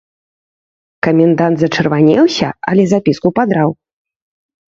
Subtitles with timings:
[1.07, 3.69] Камендант зачырванеўся, але запіску падраў.